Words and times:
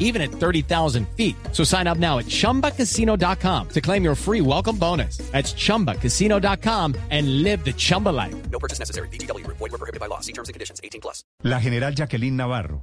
even 0.00 0.20
at 0.20 0.32
30,000 0.32 1.06
feet. 1.16 1.36
So 1.52 1.62
sign 1.62 1.86
up 1.86 1.98
now 1.98 2.18
at 2.18 2.26
chumbacasino.com 2.26 3.68
to 3.68 3.80
claim 3.80 4.02
your 4.02 4.16
free 4.16 4.40
welcome 4.40 4.76
bonus. 4.76 5.18
That's 5.30 5.54
chumbacasino.com 5.54 6.96
and 7.10 7.44
live 7.44 7.64
the 7.64 7.72
Chumba 7.72 8.08
life. 8.08 8.34
No 8.50 8.58
purchase 8.58 8.80
necessary. 8.80 9.08
BGW. 9.08 9.46
Void 9.46 9.60
were 9.60 9.78
prohibited 9.78 10.00
by 10.00 10.06
law. 10.06 10.20
See 10.20 10.32
terms 10.32 10.48
and 10.48 10.54
conditions. 10.54 10.80
18 10.82 11.00
plus. 11.00 11.24
La 11.44 11.60
general 11.60 11.94
Jacqueline 11.94 12.36
Navarro 12.36 12.82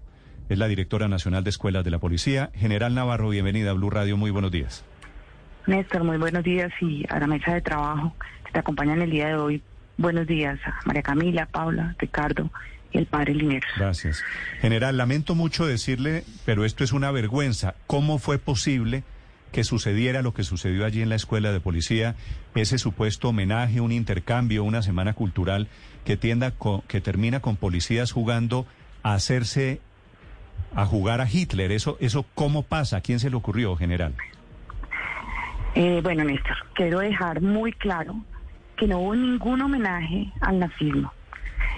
es 0.50 0.58
la 0.58 0.68
directora 0.68 1.08
nacional 1.08 1.44
de 1.44 1.50
escuelas 1.50 1.84
de 1.84 1.92
la 1.92 2.00
policía. 2.00 2.52
General 2.56 2.94
Navarro, 2.94 3.30
bienvenida 3.30 3.72
a 3.72 3.74
Blue 3.74 3.90
Radio. 3.90 4.16
Muy 4.16 4.32
buenos 4.32 4.52
días. 4.52 4.84
Néstor, 5.66 6.04
muy 6.06 6.18
buenos 6.18 6.44
días 6.44 6.72
y 6.80 7.06
a 7.10 7.20
la 7.20 7.28
mesa 7.28 7.54
de 7.54 7.62
trabajo 7.62 8.14
que 8.46 8.54
te 8.54 8.60
acompañan 8.60 9.02
el 9.02 9.12
día 9.12 9.28
de 9.28 9.36
hoy. 9.36 9.64
Buenos 9.98 10.26
días 10.28 10.60
a 10.66 10.80
María 10.86 11.02
Camila, 11.02 11.46
Paula, 11.48 11.96
Ricardo 12.00 12.50
el 12.94 13.06
padre 13.06 13.34
Lineros. 13.36 13.70
Gracias. 13.78 14.24
General, 14.62 14.96
lamento 14.98 15.36
mucho 15.36 15.66
decirle, 15.66 16.24
pero 16.46 16.66
esto 16.66 16.84
es 16.84 16.92
una 16.94 17.12
vergüenza. 17.12 17.76
¿Cómo 17.88 18.18
fue 18.20 18.40
posible 18.40 19.04
que 19.52 19.64
sucediera 19.64 20.22
lo 20.22 20.34
que 20.34 20.44
sucedió 20.44 20.86
allí 20.86 21.02
en 21.02 21.10
la 21.10 21.16
escuela 21.16 21.52
de 21.52 21.60
policía, 21.60 22.16
ese 22.56 22.78
supuesto 22.78 23.30
homenaje, 23.30 23.80
un 23.82 23.92
intercambio, 23.92 24.64
una 24.64 24.82
semana 24.82 25.14
cultural 25.14 25.68
que, 26.06 26.18
tienda 26.18 26.52
con- 26.52 26.82
que 26.82 27.00
termina 27.02 27.40
con 27.40 27.56
policías 27.56 28.12
jugando 28.12 28.66
a 29.04 29.14
hacerse, 29.14 29.80
a 30.76 30.86
jugar 30.86 31.22
a 31.22 31.30
Hitler? 31.32 31.72
¿Eso, 31.72 31.98
eso 32.02 32.26
cómo 32.36 32.64
pasa? 32.64 32.98
¿A 32.98 33.02
quién 33.02 33.20
se 33.20 33.30
le 33.30 33.36
ocurrió, 33.38 33.76
general? 33.78 34.16
Eh, 35.76 36.00
bueno, 36.04 36.24
Néstor, 36.24 36.58
quiero 36.74 37.00
dejar 37.00 37.42
muy 37.42 37.72
claro 37.72 38.16
que 38.76 38.88
no 38.88 39.00
hubo 39.00 39.16
ningún 39.16 39.62
homenaje 39.62 40.32
al 40.42 40.60
nazismo. 40.60 41.14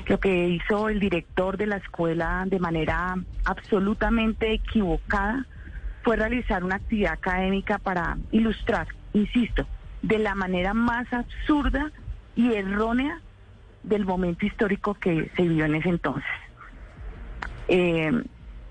Lo 0.10 0.20
que 0.20 0.50
hizo 0.50 0.90
el 0.90 1.00
director 1.00 1.56
de 1.56 1.68
la 1.68 1.78
escuela 1.78 2.44
de 2.48 2.60
manera 2.60 3.16
absolutamente 3.46 4.52
equivocada 4.52 5.46
fue 6.02 6.16
realizar 6.16 6.64
una 6.64 6.78
actividad 6.78 7.14
académica 7.14 7.78
para 7.78 8.18
ilustrar, 8.32 8.88
insisto, 9.14 9.68
de 10.02 10.18
la 10.18 10.34
manera 10.34 10.74
más 10.74 11.06
absurda 11.14 11.92
y 12.36 12.54
errónea 12.54 13.22
del 13.84 14.04
momento 14.04 14.48
histórico 14.48 14.96
que 14.96 15.30
se 15.36 15.44
vivió 15.44 15.66
en 15.66 15.76
ese 15.76 15.90
entonces. 15.90 16.32
Eh, 17.68 18.12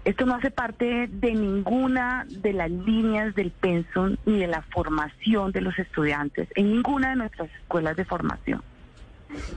esto 0.05 0.27
no 0.27 0.35
hace 0.35 0.51
parte 0.51 1.07
de 1.07 1.35
ninguna 1.35 2.27
de 2.29 2.53
las 2.53 2.71
líneas 2.71 3.37
del 3.37 3.53
pensum 3.53 4.17
ni 4.27 4.41
de 4.41 4.49
la 4.49 4.63
formación 4.63 5.53
de 5.53 5.61
los 5.61 5.79
estudiantes 5.79 6.49
en 6.57 6.73
ninguna 6.73 7.11
de 7.11 7.17
nuestras 7.17 7.49
escuelas 7.63 7.97
de 7.97 8.05
formación. 8.05 8.61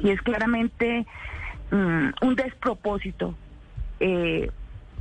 Y 0.03 0.09
es 0.09 0.21
claramente 0.21 1.07
mm, 1.71 2.09
un 2.21 2.35
despropósito 2.35 3.35
eh, 3.99 4.49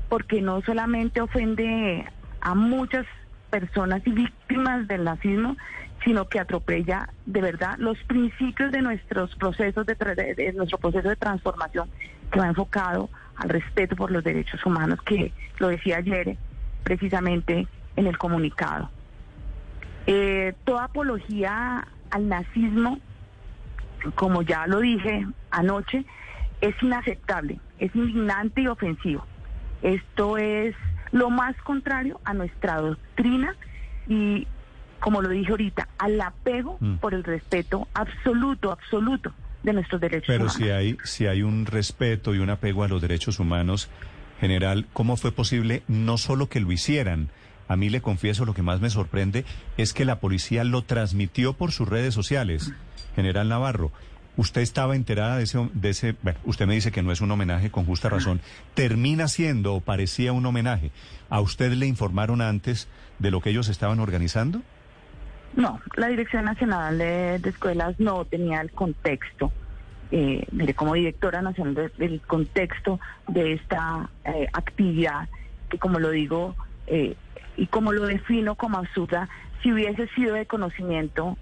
porque 0.08 0.42
no 0.42 0.60
solamente 0.62 1.20
ofende 1.20 2.04
a 2.40 2.54
muchas 2.54 3.06
personas 3.50 4.02
y 4.06 4.12
víctimas 4.12 4.88
del 4.88 5.04
nazismo, 5.04 5.56
sino 6.04 6.28
que 6.28 6.40
atropella 6.40 7.10
de 7.26 7.40
verdad 7.40 7.76
los 7.78 7.98
principios 8.04 8.72
de 8.72 8.82
nuestros 8.82 9.34
procesos 9.36 9.86
de, 9.86 10.52
nuestro 10.54 10.78
proceso 10.78 11.08
de 11.08 11.16
transformación 11.16 11.90
que 12.30 12.40
va 12.40 12.48
enfocado 12.48 13.10
al 13.36 13.48
respeto 13.48 13.96
por 13.96 14.10
los 14.10 14.24
derechos 14.24 14.64
humanos, 14.64 15.00
que 15.02 15.32
lo 15.58 15.68
decía 15.68 15.98
ayer 15.98 16.30
eh, 16.30 16.38
precisamente 16.84 17.66
en 17.96 18.06
el 18.06 18.18
comunicado. 18.18 18.90
Eh, 20.06 20.54
toda 20.64 20.84
apología 20.84 21.86
al 22.10 22.28
nazismo, 22.28 22.98
como 24.14 24.42
ya 24.42 24.66
lo 24.66 24.80
dije 24.80 25.26
anoche, 25.50 26.04
es 26.60 26.74
inaceptable, 26.82 27.58
es 27.78 27.94
indignante 27.94 28.62
y 28.62 28.66
ofensivo. 28.66 29.24
Esto 29.82 30.36
es 30.36 30.74
lo 31.12 31.30
más 31.30 31.56
contrario 31.62 32.20
a 32.24 32.34
nuestra 32.34 32.76
doctrina 32.76 33.56
y, 34.08 34.46
como 35.00 35.22
lo 35.22 35.28
dije 35.28 35.50
ahorita, 35.50 35.88
al 35.98 36.20
apego 36.20 36.76
Mm. 36.80 36.96
por 36.96 37.14
el 37.14 37.24
respeto 37.24 37.88
absoluto, 37.94 38.70
absoluto 38.72 39.32
de 39.62 39.72
nuestros 39.72 40.00
derechos 40.00 40.26
Pero 40.26 40.44
humanos. 40.44 40.54
si 40.54 40.70
hay, 40.70 40.96
si 41.04 41.26
hay 41.26 41.42
un 41.42 41.66
respeto 41.66 42.34
y 42.34 42.38
un 42.38 42.50
apego 42.50 42.84
a 42.84 42.88
los 42.88 43.00
derechos 43.02 43.38
humanos, 43.40 43.88
general, 44.40 44.86
¿cómo 44.92 45.16
fue 45.16 45.32
posible 45.32 45.82
no 45.88 46.16
solo 46.18 46.48
que 46.48 46.60
lo 46.60 46.72
hicieran? 46.72 47.28
A 47.68 47.76
mí 47.76 47.88
le 47.88 48.00
confieso, 48.00 48.44
lo 48.44 48.54
que 48.54 48.62
más 48.62 48.80
me 48.80 48.90
sorprende 48.90 49.44
es 49.76 49.92
que 49.92 50.04
la 50.04 50.18
policía 50.18 50.64
lo 50.64 50.82
transmitió 50.82 51.52
por 51.52 51.72
sus 51.72 51.88
redes 51.88 52.14
sociales. 52.14 52.72
General 53.14 53.48
Navarro, 53.48 53.92
usted 54.36 54.60
estaba 54.62 54.96
enterada 54.96 55.36
de 55.36 55.44
ese, 55.44 55.68
de 55.74 55.90
ese, 55.90 56.16
bueno, 56.22 56.38
usted 56.44 56.66
me 56.66 56.74
dice 56.74 56.92
que 56.92 57.02
no 57.02 57.12
es 57.12 57.20
un 57.20 57.30
homenaje 57.30 57.70
con 57.70 57.84
justa 57.84 58.08
razón, 58.08 58.40
termina 58.74 59.28
siendo 59.28 59.74
o 59.74 59.80
parecía 59.80 60.32
un 60.32 60.46
homenaje. 60.46 60.90
¿A 61.28 61.40
usted 61.40 61.72
le 61.72 61.86
informaron 61.86 62.40
antes 62.40 62.88
de 63.18 63.30
lo 63.30 63.40
que 63.40 63.50
ellos 63.50 63.68
estaban 63.68 64.00
organizando? 64.00 64.62
No, 65.54 65.80
la 65.96 66.06
Dirección 66.08 66.44
Nacional 66.44 66.96
de, 66.98 67.38
de 67.40 67.50
Escuelas 67.50 67.98
no 67.98 68.24
tenía 68.24 68.60
el 68.60 68.70
contexto, 68.70 69.52
eh, 70.12 70.44
mire, 70.52 70.74
como 70.74 70.94
directora 70.94 71.42
nacional 71.42 71.74
de- 71.74 71.88
del 71.98 72.20
contexto 72.20 73.00
de 73.28 73.54
esta 73.54 74.08
eh, 74.24 74.46
actividad, 74.52 75.28
que 75.68 75.78
como 75.78 75.98
lo 75.98 76.10
digo 76.10 76.54
eh, 76.86 77.14
y 77.56 77.66
como 77.66 77.92
lo 77.92 78.06
defino 78.06 78.54
como 78.54 78.78
absurda, 78.78 79.28
si 79.62 79.72
hubiese 79.72 80.06
sido 80.14 80.34
de 80.34 80.46
conocimiento, 80.46 81.36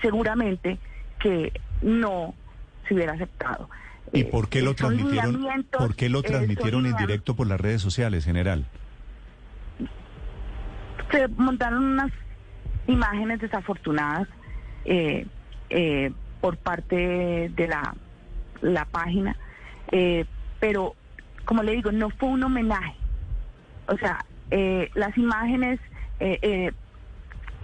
seguramente 0.00 0.78
que 1.24 1.52
no 1.82 2.34
se 2.86 2.94
hubiera 2.94 3.14
aceptado. 3.14 3.68
¿Y 4.12 4.20
Eh, 4.20 4.24
por 4.26 4.48
qué 4.48 4.62
lo 4.62 4.74
transmitieron? 4.74 5.66
¿Por 5.72 5.96
qué 5.96 6.08
lo 6.08 6.22
transmitieron 6.22 6.86
en 6.86 6.94
directo 6.96 7.34
por 7.34 7.46
las 7.46 7.60
redes 7.60 7.82
sociales, 7.82 8.24
general? 8.24 8.66
se 11.10 11.28
montaron 11.28 11.84
unas 11.84 12.12
imágenes 12.86 13.40
desafortunadas 13.40 14.28
eh, 14.84 15.26
eh, 15.70 16.12
por 16.40 16.56
parte 16.56 17.50
de 17.54 17.68
la, 17.68 17.94
la 18.60 18.84
página, 18.84 19.36
eh, 19.92 20.24
pero 20.60 20.94
como 21.44 21.62
le 21.62 21.72
digo, 21.72 21.92
no 21.92 22.10
fue 22.10 22.30
un 22.30 22.42
homenaje. 22.42 22.94
O 23.86 23.96
sea, 23.98 24.24
las 24.94 25.16
imágenes 25.18 25.78
que 26.18 26.72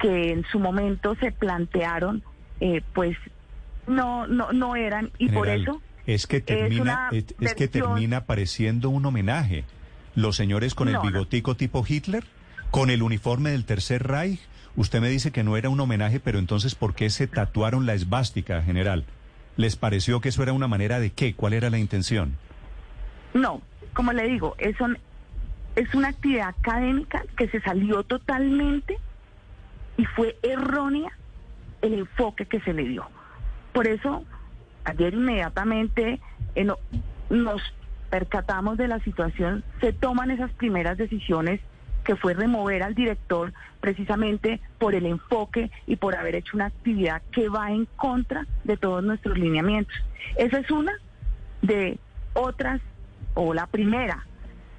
en 0.02 0.44
su 0.50 0.58
momento 0.58 1.14
se 1.14 1.32
plantearon, 1.32 2.22
pues 2.92 3.16
no, 3.86 4.26
no, 4.26 4.52
no 4.52 4.76
eran, 4.76 5.10
y 5.18 5.28
por 5.30 5.48
eso 5.48 5.80
es 6.06 6.26
que 6.26 6.40
termina 6.40 7.08
es, 7.12 7.26
es 7.40 7.54
que 7.54 7.68
termina 7.68 8.24
pareciendo 8.24 8.90
un 8.90 9.04
homenaje. 9.06 9.64
Los 10.14 10.36
señores 10.36 10.74
con 10.74 10.88
el 10.88 10.94
no. 10.94 11.02
bigotico 11.02 11.54
tipo 11.56 11.84
Hitler, 11.86 12.24
con 12.70 12.90
el 12.90 13.02
uniforme 13.02 13.50
del 13.50 13.64
Tercer 13.64 14.06
Reich. 14.06 14.40
Usted 14.76 15.00
me 15.00 15.08
dice 15.08 15.30
que 15.32 15.42
no 15.44 15.56
era 15.56 15.68
un 15.68 15.80
homenaje, 15.80 16.20
pero 16.20 16.38
entonces 16.38 16.74
¿por 16.74 16.94
qué 16.94 17.10
se 17.10 17.26
tatuaron 17.26 17.86
la 17.86 17.94
esvástica, 17.94 18.62
general? 18.62 19.04
¿Les 19.56 19.76
pareció 19.76 20.20
que 20.20 20.30
eso 20.30 20.42
era 20.42 20.52
una 20.52 20.68
manera 20.68 21.00
de 21.00 21.10
qué? 21.10 21.34
¿Cuál 21.34 21.52
era 21.52 21.70
la 21.70 21.78
intención? 21.78 22.36
No, 23.34 23.60
como 23.94 24.12
le 24.12 24.26
digo, 24.28 24.54
es, 24.58 24.80
un- 24.80 24.98
es 25.76 25.92
una 25.94 26.08
actividad 26.08 26.48
académica 26.48 27.22
que 27.36 27.48
se 27.48 27.60
salió 27.60 28.02
totalmente 28.04 28.98
y 29.96 30.04
fue 30.06 30.36
errónea 30.42 31.10
el 31.82 31.94
enfoque 31.94 32.46
que 32.46 32.60
se 32.60 32.72
le 32.72 32.84
dio. 32.84 33.04
Por 33.72 33.86
eso, 33.86 34.24
ayer 34.84 35.14
inmediatamente 35.14 36.20
eh, 36.54 36.64
no- 36.64 36.78
nos 37.28 37.62
percatamos 38.10 38.76
de 38.76 38.88
la 38.88 38.98
situación, 39.00 39.62
se 39.80 39.92
toman 39.92 40.30
esas 40.30 40.50
primeras 40.52 40.98
decisiones 40.98 41.60
que 42.04 42.16
fue 42.16 42.34
remover 42.34 42.82
al 42.82 42.94
director 42.94 43.52
precisamente 43.80 44.60
por 44.78 44.94
el 44.94 45.06
enfoque 45.06 45.70
y 45.86 45.96
por 45.96 46.16
haber 46.16 46.34
hecho 46.34 46.56
una 46.56 46.66
actividad 46.66 47.22
que 47.30 47.48
va 47.48 47.70
en 47.70 47.86
contra 47.96 48.46
de 48.64 48.76
todos 48.76 49.04
nuestros 49.04 49.38
lineamientos. 49.38 49.94
Esa 50.36 50.58
es 50.58 50.70
una 50.70 50.92
de 51.62 51.98
otras, 52.34 52.80
o 53.34 53.54
la 53.54 53.66
primera, 53.66 54.26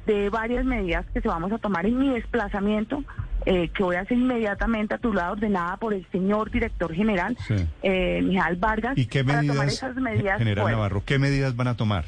de 0.06 0.30
varias 0.30 0.66
medidas 0.66 1.06
que 1.14 1.22
se 1.22 1.28
vamos 1.28 1.52
a 1.52 1.58
tomar 1.58 1.86
en 1.86 1.98
mi 2.00 2.10
desplazamiento, 2.10 3.04
eh, 3.46 3.70
que 3.70 3.84
voy 3.84 3.96
a 3.96 4.02
hacer 4.02 4.18
inmediatamente 4.18 4.96
a 4.96 4.98
tu 4.98 5.14
lado, 5.14 5.34
ordenada 5.34 5.78
por 5.78 5.94
el 5.94 6.06
señor 6.12 6.50
director 6.52 6.94
general, 6.94 7.38
Sí. 7.48 7.56
eh, 7.84 8.22
Mijal 8.24 8.56
Vargas, 8.56 8.98
¿Y 8.98 9.06
qué 9.06 9.24
para 9.24 9.40
tomar 9.42 9.56
medidas, 9.58 9.74
esas 9.74 9.96
medidas 9.96 10.38
general. 10.40 10.72
Navarro, 10.72 11.04
qué 11.06 11.20
medidas 11.20 11.56
van 11.56 11.68
a 11.68 11.76
tomar? 11.76 12.06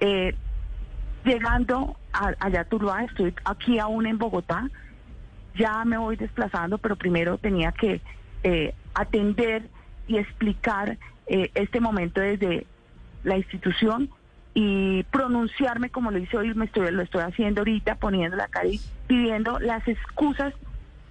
Eh, 0.00 0.34
llegando 1.24 1.96
a, 2.12 2.32
allá 2.40 2.62
a 2.62 2.64
Tuluá, 2.64 3.04
estoy 3.04 3.34
aquí 3.44 3.78
aún 3.78 4.06
en 4.06 4.18
Bogotá, 4.18 4.68
ya 5.56 5.84
me 5.84 5.98
voy 5.98 6.16
desplazando, 6.16 6.78
pero 6.78 6.96
primero 6.96 7.36
tenía 7.38 7.72
que 7.72 8.00
eh, 8.42 8.74
atender 8.94 9.64
y 10.08 10.16
explicar 10.18 10.96
eh, 11.26 11.50
este 11.54 11.80
momento 11.80 12.20
desde 12.20 12.66
la 13.24 13.36
institución 13.36 14.08
y 14.54 15.04
pronunciarme 15.04 15.90
como 15.90 16.10
lo 16.10 16.18
hice 16.18 16.36
hoy, 16.36 16.54
me 16.54 16.64
estoy, 16.64 16.90
lo 16.90 17.02
estoy 17.02 17.22
haciendo 17.22 17.60
ahorita, 17.60 17.96
poniendo 17.96 18.36
la 18.36 18.48
cara 18.48 18.68
y 18.68 18.80
pidiendo 19.06 19.58
las 19.60 19.86
excusas 19.86 20.54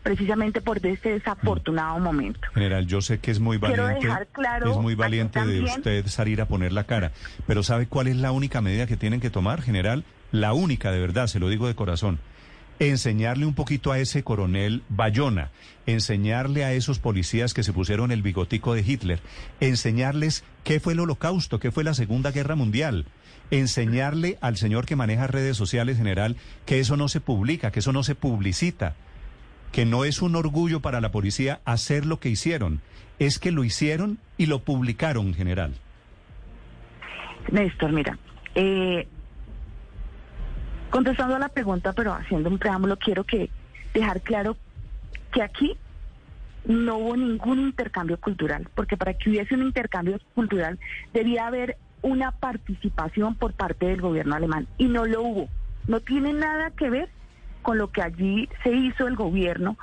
precisamente 0.03 0.61
por 0.61 0.85
este 0.85 1.13
desafortunado 1.13 1.99
momento. 1.99 2.39
General, 2.53 2.85
yo 2.87 3.01
sé 3.01 3.19
que 3.19 3.31
es 3.31 3.39
muy 3.39 3.57
valiente, 3.57 4.07
dejar 4.07 4.27
claro 4.27 4.71
es 4.71 4.77
muy 4.77 4.95
valiente 4.95 5.45
de 5.45 5.61
usted 5.61 6.07
salir 6.07 6.41
a 6.41 6.47
poner 6.47 6.71
la 6.71 6.85
cara, 6.85 7.11
pero 7.47 7.63
¿sabe 7.63 7.87
cuál 7.87 8.07
es 8.07 8.15
la 8.15 8.31
única 8.31 8.61
medida 8.61 8.87
que 8.87 8.97
tienen 8.97 9.19
que 9.19 9.29
tomar, 9.29 9.61
general? 9.61 10.03
La 10.31 10.53
única, 10.53 10.91
de 10.91 10.99
verdad, 10.99 11.27
se 11.27 11.39
lo 11.39 11.49
digo 11.49 11.67
de 11.67 11.75
corazón. 11.75 12.19
Enseñarle 12.79 13.45
un 13.45 13.55
poquito 13.55 13.91
a 13.91 13.99
ese 13.99 14.23
coronel 14.23 14.83
Bayona, 14.87 15.51
enseñarle 15.85 16.63
a 16.63 16.71
esos 16.71 16.97
policías 16.97 17.53
que 17.53 17.63
se 17.63 17.73
pusieron 17.73 18.11
el 18.11 18.21
bigotico 18.21 18.73
de 18.73 18.81
Hitler, 18.81 19.19
enseñarles 19.59 20.45
qué 20.63 20.79
fue 20.79 20.93
el 20.93 21.01
holocausto, 21.01 21.59
qué 21.59 21.71
fue 21.71 21.83
la 21.83 21.93
Segunda 21.93 22.31
Guerra 22.31 22.55
Mundial, 22.55 23.05
enseñarle 23.51 24.37
al 24.41 24.57
señor 24.57 24.85
que 24.85 24.95
maneja 24.95 25.27
redes 25.27 25.57
sociales, 25.57 25.97
general, 25.97 26.37
que 26.65 26.79
eso 26.79 26.97
no 26.97 27.07
se 27.07 27.21
publica, 27.21 27.71
que 27.71 27.79
eso 27.79 27.93
no 27.93 28.03
se 28.03 28.15
publicita 28.15 28.95
que 29.71 29.85
no 29.85 30.05
es 30.05 30.21
un 30.21 30.35
orgullo 30.35 30.81
para 30.81 31.01
la 31.01 31.11
policía 31.11 31.59
hacer 31.65 32.05
lo 32.05 32.19
que 32.19 32.29
hicieron, 32.29 32.81
es 33.19 33.39
que 33.39 33.51
lo 33.51 33.63
hicieron 33.63 34.17
y 34.37 34.47
lo 34.47 34.59
publicaron, 34.59 35.33
general. 35.33 35.73
Néstor, 37.51 37.91
mira, 37.91 38.17
eh, 38.55 39.07
contestando 40.89 41.35
a 41.35 41.39
la 41.39 41.49
pregunta, 41.49 41.93
pero 41.93 42.13
haciendo 42.13 42.49
un 42.49 42.57
preámbulo, 42.57 42.97
quiero 42.97 43.23
que 43.23 43.49
dejar 43.93 44.21
claro 44.21 44.57
que 45.31 45.41
aquí 45.41 45.77
no 46.65 46.97
hubo 46.97 47.17
ningún 47.17 47.59
intercambio 47.59 48.19
cultural, 48.19 48.67
porque 48.75 48.97
para 48.97 49.13
que 49.13 49.29
hubiese 49.29 49.55
un 49.55 49.63
intercambio 49.63 50.19
cultural 50.35 50.79
debía 51.13 51.47
haber 51.47 51.77
una 52.01 52.31
participación 52.31 53.35
por 53.35 53.53
parte 53.53 53.87
del 53.87 54.01
gobierno 54.01 54.35
alemán 54.35 54.67
y 54.77 54.85
no 54.87 55.05
lo 55.05 55.21
hubo. 55.21 55.49
No 55.87 55.99
tiene 55.99 56.33
nada 56.33 56.71
que 56.71 56.89
ver 56.89 57.09
con 57.61 57.77
lo 57.77 57.91
que 57.91 58.01
allí 58.01 58.49
se 58.63 58.71
hizo 58.71 59.07
el 59.07 59.15
gobierno, 59.15 59.77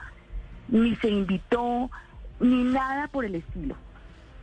ni 0.68 0.96
se 0.96 1.08
invitó, 1.08 1.90
ni 2.40 2.64
nada 2.64 3.08
por 3.08 3.24
el 3.24 3.34
estilo. 3.34 3.76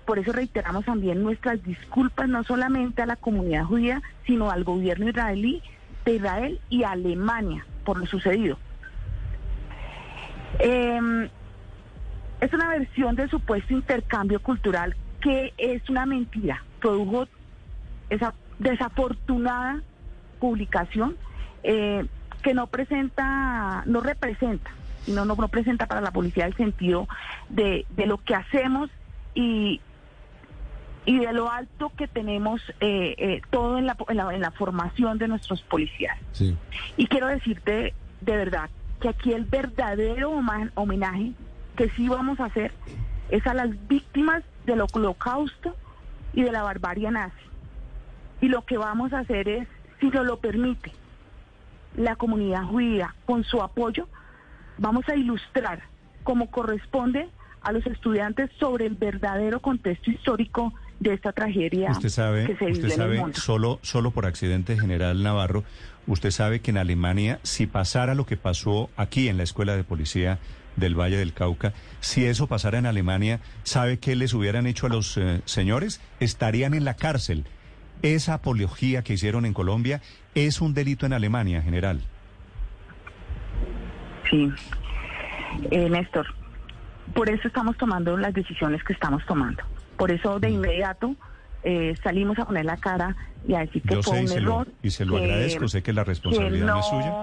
Por 0.06 0.20
eso 0.20 0.34
reiteramos 0.34 0.86
también 0.86 1.24
nuestras 1.24 1.64
disculpas 1.64 2.28
no 2.28 2.44
solamente 2.44 3.02
a 3.02 3.06
la 3.06 3.16
comunidad 3.16 3.66
judía, 3.66 4.02
sino 4.25 4.52
al 4.52 4.64
gobierno 4.64 5.10
israelí 5.10 5.62
de 6.06 6.16
Israel 6.16 6.60
y 6.70 6.84
Alemania 6.84 7.66
por 7.84 7.98
lo 7.98 8.06
sucedido. 8.06 8.58
Eh, 10.60 11.30
es 12.42 12.54
una 12.54 12.70
versión 12.70 13.16
del 13.16 13.30
supuesto 13.30 13.74
intercambio 13.74 14.42
cultural 14.42 14.96
que 15.22 15.54
es 15.58 15.90
una 15.90 16.06
mentira. 16.06 16.64
Produjo 16.81 17.28
esa 18.13 18.33
desafortunada 18.60 19.81
publicación 20.39 21.15
eh, 21.63 22.06
que 22.42 22.54
no 22.54 22.68
presenta, 22.68 23.83
no 23.86 24.01
representa, 24.01 24.71
y 25.07 25.12
no, 25.12 25.25
no, 25.25 25.36
no 25.36 25.48
presenta 25.48 25.86
para 25.86 26.01
la 26.01 26.12
policía 26.12 26.45
el 26.45 26.56
sentido 26.56 27.07
de, 27.50 27.86
de 27.89 28.06
lo 28.06 28.18
que 28.18 28.36
hacemos 28.36 28.89
y, 29.33 29.81
y 31.06 31.19
de 31.19 31.33
lo 31.33 31.50
alto 31.51 31.92
que 31.98 32.07
tenemos 32.07 32.62
eh, 32.80 33.15
eh, 33.18 33.42
todo 33.50 33.77
en 33.77 33.86
la, 33.86 33.98
en, 34.07 34.18
la, 34.18 34.33
en 34.33 34.42
la 34.42 34.51
formación 34.51 35.18
de 35.18 35.27
nuestros 35.27 35.62
policías. 35.62 36.18
Sí. 36.31 36.56
Y 36.98 37.07
quiero 37.07 37.27
decirte 37.27 37.94
de 38.21 38.36
verdad 38.38 38.69
que 39.01 39.10
aquí 39.10 39.33
el 39.33 39.45
verdadero 39.45 40.31
homenaje 40.75 41.33
que 41.75 41.89
sí 41.89 42.07
vamos 42.07 42.39
a 42.39 42.45
hacer 42.45 42.71
es 43.30 43.45
a 43.48 43.54
las 43.54 43.69
víctimas 43.88 44.44
del 44.65 44.81
holocausto 44.94 45.75
y 46.33 46.44
de 46.44 46.51
la 46.51 46.63
barbarie 46.63 47.12
nazi. 47.12 47.36
Y 48.44 48.50
lo 48.50 48.66
que 48.66 48.78
vamos 48.78 49.13
a 49.13 49.19
hacer 49.19 49.48
es, 49.48 49.69
si 50.01 50.07
nos 50.10 50.25
lo 50.25 50.38
permite, 50.42 50.92
la 51.95 52.18
comunidad 52.18 52.63
judía 52.66 53.16
con 53.25 53.45
su 53.45 53.62
apoyo, 53.62 54.10
vamos 54.78 55.07
a 55.07 55.16
ilustrar 55.16 55.84
como 56.25 56.51
corresponde 56.51 57.30
a 57.62 57.72
los 57.72 57.86
estudiantes 57.88 58.50
sobre 58.60 58.86
el 58.86 58.95
verdadero 58.95 59.62
contexto 59.62 60.12
histórico 60.12 60.74
de 61.00 61.13
esta 61.13 61.31
tragedia 61.31 61.92
Usted 61.92 62.10
sabe, 62.10 62.45
que 62.45 62.57
se 62.57 62.66
vivió 62.66 62.81
usted 62.81 62.86
en 62.86 62.92
el 62.92 62.98
sabe, 62.98 63.19
mundo. 63.22 63.40
solo, 63.40 63.80
solo 63.81 64.12
por 64.12 64.25
accidente, 64.25 64.78
general 64.78 65.24
Navarro, 65.24 65.63
usted 66.06 66.31
sabe 66.31 66.60
que 66.60 66.72
en 66.72 66.80
Alemania, 66.80 67.39
si 67.44 67.66
pasara 67.66 68.13
lo 68.13 68.25
que 68.25 68.36
pasó 68.36 68.89
aquí 68.98 69.30
en 69.30 69.38
la 69.38 69.44
escuela 69.44 69.78
de 69.78 69.86
policía 69.86 70.39
del 70.75 71.00
Valle 71.00 71.16
del 71.16 71.31
Cauca, 71.31 71.72
si 72.01 72.25
eso 72.25 72.48
pasara 72.48 72.78
en 72.78 72.88
Alemania, 72.88 73.39
¿sabe 73.63 74.00
qué 74.00 74.18
les 74.18 74.34
hubieran 74.34 74.68
hecho 74.68 74.88
a 74.88 74.89
los 74.89 75.16
eh, 75.16 75.42
señores? 75.46 76.01
Estarían 76.19 76.74
en 76.74 76.84
la 76.84 76.96
cárcel. 76.96 77.46
Esa 78.01 78.34
apología 78.36 79.01
que 79.04 79.13
hicieron 79.13 79.45
en 79.45 79.54
Colombia 79.54 80.01
es 80.36 80.60
un 80.62 80.74
delito 80.74 81.06
en 81.06 81.13
Alemania, 81.13 81.62
general. 81.62 82.01
Sí. 84.30 84.50
Eh, 85.72 85.90
Néstor, 85.90 86.25
por 87.13 87.30
eso 87.30 87.48
estamos 87.48 87.78
tomando 87.78 88.18
las 88.18 88.34
decisiones 88.34 88.84
que 88.84 88.94
estamos 88.94 89.24
tomando. 89.25 89.63
Por 89.98 90.12
eso 90.12 90.38
Mm. 90.38 90.42
de 90.42 90.50
inmediato 90.50 91.16
eh, 91.66 91.95
salimos 92.04 92.38
a 92.40 92.45
poner 92.45 92.66
la 92.66 92.75
cara 92.75 93.16
y 93.48 93.54
a 93.54 93.60
decir 93.60 93.81
que 93.84 93.96
Yo 93.96 94.04
fue 94.04 94.16
sé 94.16 94.19
y 94.19 94.24
un 94.24 94.28
se 94.28 94.42
lo, 94.42 94.51
error. 94.51 94.68
y 94.81 94.89
se 94.89 95.06
lo 95.06 95.16
que- 95.16 95.24
agradezco, 95.24 95.68
sé 95.69 95.81
que 95.81 95.94
la 95.94 96.04
que 96.04 96.10
responsabilidad 96.10 96.66
no, 96.68 96.80
es 96.80 96.86
suya. 96.88 97.13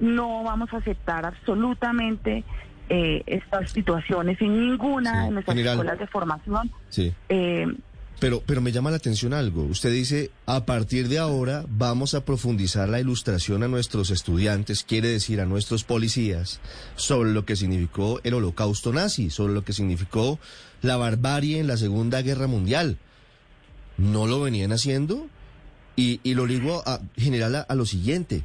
no 0.00 0.42
vamos 0.44 0.70
a 0.74 0.76
aceptar 0.76 1.24
absolutamente 1.24 2.44
eh, 2.90 3.22
estas 3.26 3.70
situaciones 3.70 4.38
en 4.42 4.60
ninguna 4.68 5.12
Sí. 5.22 5.26
de 5.28 5.30
nuestras 5.30 5.56
General. 5.56 5.74
escuelas 5.76 5.98
de 5.98 6.06
formación. 6.08 6.70
Sí. 6.90 7.14
Pero, 8.22 8.40
pero 8.46 8.60
me 8.60 8.70
llama 8.70 8.92
la 8.92 8.98
atención 8.98 9.34
algo. 9.34 9.64
Usted 9.64 9.92
dice, 9.92 10.30
a 10.46 10.64
partir 10.64 11.08
de 11.08 11.18
ahora 11.18 11.64
vamos 11.68 12.14
a 12.14 12.24
profundizar 12.24 12.88
la 12.88 13.00
ilustración 13.00 13.64
a 13.64 13.68
nuestros 13.68 14.10
estudiantes, 14.10 14.84
quiere 14.84 15.08
decir 15.08 15.40
a 15.40 15.44
nuestros 15.44 15.82
policías, 15.82 16.60
sobre 16.94 17.32
lo 17.32 17.44
que 17.44 17.56
significó 17.56 18.20
el 18.22 18.34
holocausto 18.34 18.92
nazi, 18.92 19.30
sobre 19.30 19.54
lo 19.54 19.64
que 19.64 19.72
significó 19.72 20.38
la 20.82 20.96
barbarie 20.96 21.58
en 21.58 21.66
la 21.66 21.76
Segunda 21.76 22.22
Guerra 22.22 22.46
Mundial. 22.46 22.96
¿No 23.98 24.28
lo 24.28 24.40
venían 24.40 24.70
haciendo? 24.70 25.26
Y, 25.96 26.20
y 26.22 26.34
lo 26.34 26.46
digo 26.46 26.84
a, 26.86 27.00
general 27.16 27.56
a, 27.56 27.60
a 27.62 27.74
lo 27.74 27.86
siguiente. 27.86 28.44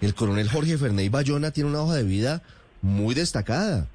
El 0.00 0.16
coronel 0.16 0.50
Jorge 0.50 0.76
Ferney 0.76 1.08
Bayona 1.08 1.52
tiene 1.52 1.70
una 1.70 1.82
hoja 1.82 1.94
de 1.94 2.02
vida 2.02 2.42
muy 2.82 3.14
destacada. 3.14 3.86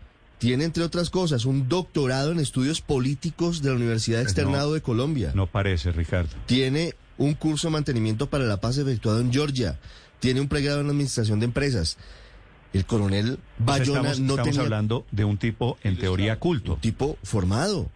Tiene, 0.43 0.65
entre 0.65 0.83
otras 0.83 1.09
cosas, 1.09 1.45
un 1.45 1.69
doctorado 1.69 2.33
en 2.33 2.39
estudios 2.41 2.81
políticos 2.81 3.61
de 3.61 3.69
la 3.69 3.77
Universidad 3.77 4.19
Pues 4.23 4.33
Externado 4.33 4.67
no. 4.67 4.73
de 4.73 4.81
Colombia. 4.81 5.31
No 5.33 5.47
parece, 5.47 5.93
Ricardo. 5.93 6.31
Tiene 6.47 6.95
un 7.17 7.33
curso 7.33 7.67
de 7.69 7.71
mantenimiento 7.71 8.27
para 8.29 8.43
la 8.43 8.59
paz 8.59 8.77
efectuado 8.77 9.21
en 9.21 9.31
Georgia. 9.31 9.79
Tiene 10.19 10.41
un 10.41 10.49
pregrado 10.49 10.81
en 10.81 10.87
administración 10.89 11.39
de 11.39 11.45
empresas. 11.45 11.95
El 12.73 12.85
coronel 12.85 13.37
Pues 13.63 13.79
Bayona 13.79 13.99
estamos 13.99 14.19
no 14.19 14.33
estamos 14.33 14.49
tenía 14.49 14.61
hablando 14.63 15.05
de 15.11 15.23
un 15.23 15.37
tipo, 15.37 15.77
en 15.81 15.97
teoría, 15.97 16.37
culto. 16.39 16.73
un 16.73 16.81
tipo 16.81 17.17
formado. 17.23 17.89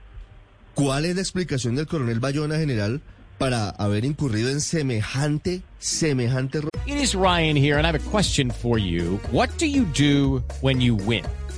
¿Cuál 0.74 1.03
es 1.03 1.15
la 1.15 1.22
explicación 1.22 1.75
del 1.75 1.86
coronel 1.88 2.22
Bayona 2.22 2.55
general 2.57 3.01
para 3.38 3.72
haber 3.72 4.05
incurrido 4.05 4.50
en 4.51 4.62
semejante, 4.62 5.63
semejante 5.79 6.60
error? 6.60 6.69
It 6.86 6.95
is 6.95 7.13
Ryan 7.13 7.57
here, 7.57 7.75
and 7.77 7.86
I 7.86 7.89
have 7.89 7.95
a 8.00 8.10
question 8.10 8.51
for 8.51 8.79
you. 8.79 9.19
What 9.33 9.50
do 9.60 9.65
you 9.65 9.83
do 9.93 10.43
when 10.62 10.79
you 10.79 10.95
win? 10.95 11.25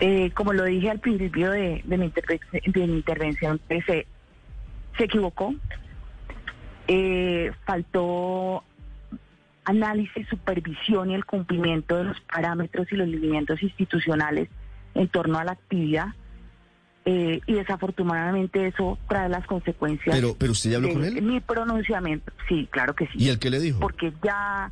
Eh, 0.00 0.30
como 0.32 0.52
lo 0.52 0.64
dije 0.64 0.90
al 0.90 1.00
principio 1.00 1.50
de, 1.50 1.82
de 1.84 1.98
mi, 1.98 2.12
de 2.66 2.86
mi 2.86 2.96
intervención, 2.96 3.60
pues, 3.66 3.84
se, 3.84 4.06
se 4.96 5.04
equivocó. 5.04 5.54
Eh, 6.86 7.52
faltó 7.66 8.64
análisis, 9.64 10.26
supervisión 10.28 11.10
y 11.10 11.14
el 11.14 11.24
cumplimiento 11.24 11.96
de 11.96 12.04
los 12.04 12.20
parámetros 12.22 12.90
y 12.90 12.96
los 12.96 13.06
lineamientos 13.08 13.62
institucionales 13.62 14.48
en 14.94 15.08
torno 15.08 15.38
a 15.38 15.44
la 15.44 15.52
actividad. 15.52 16.08
Eh, 17.04 17.40
y 17.46 17.52
desafortunadamente 17.54 18.66
eso 18.66 18.98
trae 19.08 19.28
las 19.28 19.46
consecuencias. 19.46 20.14
Pero, 20.14 20.36
pero 20.38 20.52
usted 20.52 20.70
ya 20.70 20.76
habló 20.76 20.88
de 20.88 20.94
con 20.94 21.04
él. 21.04 21.22
Mi 21.22 21.40
pronunciamiento, 21.40 22.32
sí, 22.48 22.68
claro 22.70 22.94
que 22.94 23.06
sí. 23.06 23.14
¿Y 23.16 23.28
el 23.28 23.38
qué 23.38 23.50
le 23.50 23.60
dijo? 23.60 23.80
Porque 23.80 24.12
ya 24.22 24.70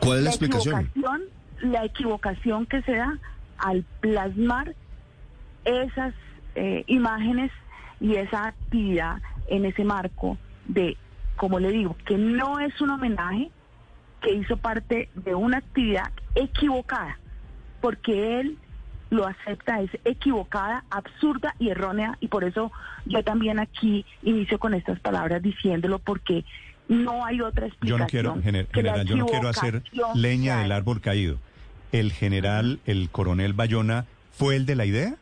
¿Cuál 0.00 0.18
es 0.18 0.24
la 0.24 0.30
la 0.30 0.30
explicación? 0.30 0.90
La 1.60 1.84
equivocación 1.84 2.66
que 2.66 2.82
se 2.82 2.96
da 2.96 3.18
al 3.58 3.84
plasmar 4.00 4.74
esas 5.64 6.14
eh, 6.54 6.84
imágenes 6.86 7.50
y 8.00 8.14
esa 8.14 8.46
actividad 8.48 9.20
en 9.48 9.64
ese 9.64 9.84
marco 9.84 10.38
de 10.66 10.96
como 11.38 11.58
le 11.58 11.70
digo, 11.70 11.96
que 12.04 12.18
no 12.18 12.58
es 12.58 12.78
un 12.82 12.90
homenaje, 12.90 13.50
que 14.20 14.34
hizo 14.34 14.58
parte 14.58 15.08
de 15.14 15.34
una 15.34 15.58
actividad 15.58 16.10
equivocada, 16.34 17.18
porque 17.80 18.40
él 18.40 18.58
lo 19.08 19.26
acepta, 19.26 19.80
es 19.80 19.90
equivocada, 20.04 20.84
absurda 20.90 21.54
y 21.58 21.70
errónea, 21.70 22.18
y 22.20 22.28
por 22.28 22.44
eso 22.44 22.70
yo 23.06 23.22
también 23.22 23.58
aquí 23.58 24.04
inicio 24.22 24.58
con 24.58 24.74
estas 24.74 25.00
palabras 25.00 25.40
diciéndolo, 25.40 26.00
porque 26.00 26.44
no 26.88 27.24
hay 27.24 27.40
otra 27.40 27.68
explicación. 27.68 27.98
Yo 28.24 28.34
no 28.34 28.42
quiero, 28.42 28.62
general, 28.72 29.06
yo 29.06 29.16
no 29.16 29.26
quiero 29.26 29.48
hacer 29.48 29.82
leña 30.14 30.58
del 30.58 30.72
árbol 30.72 31.00
caído. 31.00 31.38
¿El 31.92 32.12
general, 32.12 32.80
el 32.86 33.10
coronel 33.10 33.52
Bayona, 33.52 34.06
fue 34.32 34.56
el 34.56 34.66
de 34.66 34.76
la 34.76 34.84
idea? 34.84 35.16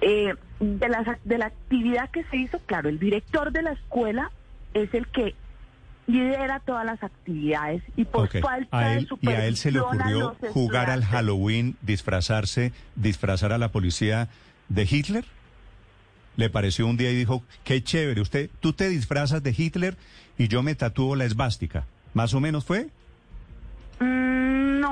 Eh, 0.00 0.34
de, 0.60 0.88
las, 0.88 1.06
de 1.24 1.38
la 1.38 1.46
actividad 1.46 2.10
que 2.10 2.24
se 2.24 2.36
hizo, 2.36 2.58
claro, 2.60 2.88
el 2.88 2.98
director 2.98 3.52
de 3.52 3.62
la 3.62 3.72
escuela 3.72 4.30
es 4.74 4.92
el 4.94 5.06
que 5.08 5.34
lidera 6.06 6.60
todas 6.60 6.86
las 6.86 7.02
actividades 7.02 7.82
y 7.96 8.04
por 8.04 8.24
Ok. 8.24 8.40
falta 8.40 8.78
a 8.78 8.88
de 8.90 9.06
y 9.20 9.28
a 9.28 9.46
él 9.46 9.56
se 9.56 9.70
le 9.70 9.80
ocurrió 9.80 10.36
jugar 10.52 10.90
al 10.90 11.04
Halloween, 11.04 11.76
disfrazarse, 11.82 12.72
disfrazar 12.96 13.52
a 13.52 13.58
la 13.58 13.70
policía 13.70 14.28
de 14.68 14.88
Hitler. 14.90 15.24
Le 16.36 16.48
pareció 16.48 16.86
un 16.86 16.96
día 16.96 17.10
y 17.10 17.16
dijo, 17.16 17.42
qué 17.64 17.82
chévere, 17.82 18.20
usted, 18.20 18.48
tú 18.60 18.72
te 18.72 18.88
disfrazas 18.88 19.42
de 19.42 19.54
Hitler 19.56 19.96
y 20.38 20.48
yo 20.48 20.62
me 20.62 20.74
tatúo 20.74 21.14
la 21.14 21.24
esvástica. 21.24 21.84
¿Más 22.14 22.32
o 22.32 22.40
menos 22.40 22.64
fue? 22.64 22.88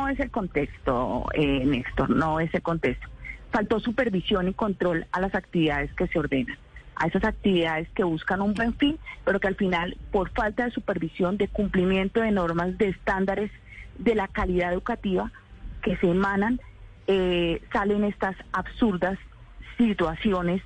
Es 0.08 0.20
el 0.20 0.30
contexto, 0.30 1.26
eh, 1.34 1.64
Néstor, 1.64 2.10
no 2.10 2.40
es 2.40 2.52
el 2.54 2.62
contexto. 2.62 3.08
Faltó 3.50 3.80
supervisión 3.80 4.48
y 4.48 4.54
control 4.54 5.06
a 5.12 5.20
las 5.20 5.34
actividades 5.34 5.92
que 5.94 6.06
se 6.08 6.18
ordenan, 6.18 6.56
a 6.96 7.06
esas 7.06 7.24
actividades 7.24 7.88
que 7.90 8.04
buscan 8.04 8.40
un 8.42 8.54
buen 8.54 8.74
fin, 8.74 8.98
pero 9.24 9.40
que 9.40 9.48
al 9.48 9.56
final, 9.56 9.96
por 10.12 10.30
falta 10.30 10.64
de 10.64 10.70
supervisión, 10.70 11.36
de 11.36 11.48
cumplimiento 11.48 12.20
de 12.20 12.30
normas, 12.32 12.76
de 12.78 12.88
estándares 12.88 13.50
de 13.98 14.14
la 14.14 14.28
calidad 14.28 14.72
educativa 14.72 15.32
que 15.82 15.96
se 15.96 16.08
emanan, 16.10 16.60
eh, 17.06 17.62
salen 17.72 18.04
estas 18.04 18.36
absurdas 18.52 19.18
situaciones 19.78 20.62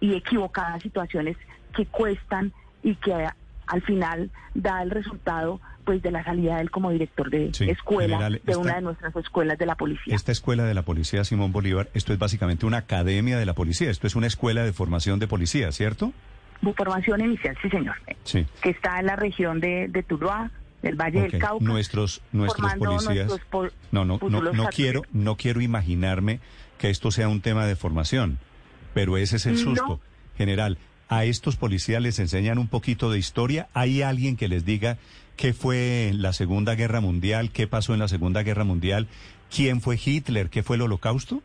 y 0.00 0.14
equivocadas 0.14 0.82
situaciones 0.82 1.36
que 1.74 1.86
cuestan 1.86 2.52
y 2.82 2.94
que 2.96 3.12
a- 3.12 3.36
al 3.66 3.82
final 3.82 4.30
da 4.54 4.82
el 4.82 4.90
resultado 4.90 5.60
pues 5.90 6.02
de 6.02 6.12
la 6.12 6.22
salida 6.22 6.54
de 6.54 6.60
él 6.62 6.70
como 6.70 6.92
director 6.92 7.28
de 7.30 7.52
Sí, 7.52 7.68
escuela 7.68 8.16
general, 8.18 8.32
de 8.44 8.52
esta- 8.52 8.58
una 8.58 8.74
de 8.76 8.80
nuestras 8.82 9.16
escuelas 9.16 9.58
de 9.58 9.66
la 9.66 9.74
policía. 9.74 10.14
Esta 10.14 10.30
escuela 10.30 10.62
de 10.64 10.72
la 10.72 10.82
policía 10.82 11.24
Simón 11.24 11.50
Bolívar, 11.50 11.88
esto 11.94 12.12
es 12.12 12.18
básicamente 12.20 12.64
una 12.64 12.76
academia 12.76 13.36
de 13.38 13.44
la 13.44 13.54
policía, 13.54 13.90
esto 13.90 14.06
es 14.06 14.14
una 14.14 14.28
escuela 14.28 14.62
de 14.62 14.72
formación 14.72 15.18
de 15.18 15.26
policía, 15.26 15.72
¿cierto? 15.72 16.12
Formación 16.76 17.22
inicial, 17.22 17.56
sí 17.60 17.68
señor, 17.70 17.96
Sí. 18.22 18.46
que 18.62 18.70
está 18.70 19.00
en 19.00 19.06
la 19.06 19.16
región 19.16 19.58
de, 19.58 19.88
de 19.88 20.02
Tuluá, 20.04 20.52
del 20.82 20.94
Valle 20.94 21.22
del 21.22 21.38
Cauca. 21.40 21.64
Nuestros, 21.64 22.22
nuestros 22.30 22.72
policías. 22.74 23.26
nuestros 23.26 23.72
no, 23.90 24.04
no, 24.04 24.20
no, 24.28 24.40
no 24.52 24.66
quiero, 24.68 25.02
no 25.12 25.36
quiero 25.36 25.60
imaginarme 25.60 26.38
que 26.78 26.88
esto 26.90 27.10
sea 27.10 27.28
un 27.28 27.40
tema 27.40 27.66
de 27.66 27.74
formación, 27.74 28.38
pero 28.94 29.16
ese 29.16 29.36
es 29.38 29.46
el 29.46 29.54
No. 29.54 29.58
susto. 29.58 30.00
General, 30.38 30.78
a 31.08 31.24
estos 31.24 31.56
policías 31.56 32.00
les 32.00 32.20
enseñan 32.20 32.58
un 32.58 32.68
poquito 32.68 33.10
de 33.10 33.18
historia. 33.18 33.66
¿Hay 33.74 34.02
alguien 34.02 34.36
que 34.36 34.46
les 34.46 34.64
diga 34.64 34.96
qué 35.40 35.54
fue 35.54 36.12
la 36.14 36.34
Segunda 36.34 36.74
Guerra 36.74 37.00
Mundial, 37.00 37.50
qué 37.50 37.66
pasó 37.66 37.94
en 37.94 37.98
la 37.98 38.08
Segunda 38.08 38.42
Guerra 38.42 38.64
Mundial, 38.64 39.08
quién 39.50 39.80
fue 39.80 39.96
Hitler, 39.96 40.50
qué 40.50 40.62
fue 40.62 40.76
el 40.76 40.82
Holocausto? 40.82 41.42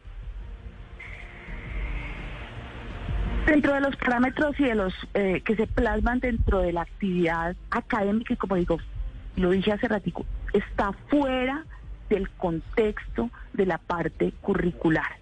Dentro 3.47 3.73
de 3.73 3.79
los 3.79 3.95
parámetros 3.95 4.59
y 4.59 4.65
de 4.65 4.75
los 4.75 4.93
eh, 5.13 5.41
que 5.45 5.55
se 5.55 5.65
plasman 5.65 6.19
dentro 6.19 6.59
de 6.59 6.73
la 6.73 6.81
actividad 6.81 7.55
académica, 7.69 8.33
y 8.33 8.37
como 8.37 8.55
digo, 8.57 8.79
lo 9.37 9.51
dije 9.51 9.71
hace 9.71 9.87
ratico, 9.87 10.25
está 10.51 10.91
fuera 11.07 11.63
del 12.09 12.29
contexto 12.31 13.29
de 13.53 13.65
la 13.65 13.77
parte 13.77 14.33
curricular. 14.41 15.19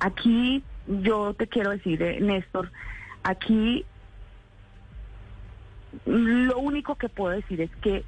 Aquí 0.00 0.64
yo 0.88 1.34
te 1.34 1.46
quiero 1.46 1.70
decir, 1.70 2.02
eh, 2.02 2.18
Néstor, 2.20 2.72
aquí 3.22 3.84
lo 6.06 6.58
único 6.58 6.94
que 6.96 7.08
puedo 7.08 7.34
decir 7.34 7.60
es 7.60 7.70
que 7.82 8.04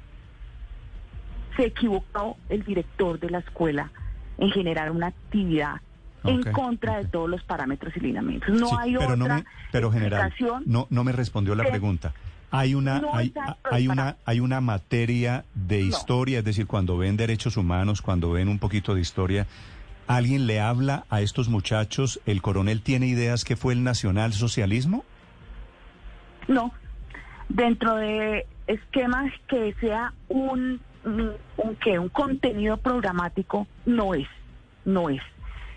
se 1.55 1.65
equivocó 1.65 2.37
el 2.49 2.63
director 2.63 3.19
de 3.19 3.29
la 3.29 3.39
escuela 3.39 3.91
en 4.37 4.49
generar 4.51 4.91
una 4.91 5.07
actividad 5.07 5.75
en 6.25 6.41
contra 6.51 6.97
de 6.97 7.05
todos 7.05 7.29
los 7.29 7.43
parámetros 7.43 7.95
y 7.95 7.99
lineamientos. 7.99 8.49
No 8.49 8.67
Sí, 8.69 8.75
hay 8.79 8.93
pero 8.95 9.03
otra 9.13 9.15
no 9.15 9.27
me, 9.35 9.45
pero 9.71 9.91
general, 9.91 10.33
no, 10.65 10.87
no 10.89 11.03
me 11.03 11.11
respondió 11.11 11.53
la 11.55 11.63
pregunta. 11.63 12.13
Hay 12.51 12.73
una, 12.73 12.99
no 12.99 13.13
hay, 13.15 13.33
hay 13.69 13.87
una, 13.87 14.17
hay 14.25 14.39
una 14.39 14.59
materia 14.61 15.45
de 15.53 15.81
No. 15.81 15.87
historia, 15.87 16.39
es 16.39 16.45
decir, 16.45 16.65
cuando 16.67 16.97
ven 16.97 17.15
derechos 17.17 17.57
humanos, 17.57 18.01
cuando 18.01 18.31
ven 18.31 18.47
un 18.47 18.59
poquito 18.59 18.95
de 18.95 19.01
historia, 19.01 19.45
¿alguien 20.07 20.47
le 20.47 20.59
habla 20.59 21.05
a 21.09 21.21
estos 21.21 21.47
muchachos? 21.47 22.19
¿El 22.25 22.41
coronel 22.41 22.81
tiene 22.81 23.07
ideas 23.07 23.43
que 23.45 23.55
fue 23.55 23.73
el 23.73 23.83
nacionalsocialismo? 23.83 25.03
No, 26.47 26.71
dentro 27.49 27.95
de 27.95 28.45
esquemas 28.67 29.31
que 29.47 29.73
sea 29.79 30.13
un, 30.27 30.81
un, 31.03 31.75
¿qué? 31.81 31.99
un 31.99 32.09
contenido 32.09 32.77
programático, 32.77 33.67
no 33.85 34.13
es, 34.13 34.27
no 34.83 35.09
es. 35.09 35.21